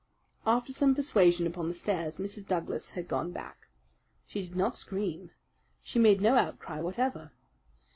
[0.47, 2.47] After some persuasion upon the stairs Mrs.
[2.47, 3.67] Douglas had gone back.
[4.25, 5.29] She did not scream.
[5.83, 7.31] She made no outcry whatever.